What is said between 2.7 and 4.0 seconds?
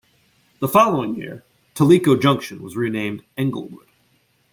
renamed Englewood.